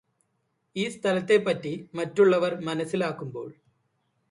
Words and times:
ഈ 0.75 0.89
സ്ഥലത്തെപ്പറ്റി 0.89 1.73
മറ്റുള്ളവര് 1.93 2.57
മനസ്സിലാക്കുമ്പോള് 2.61 3.53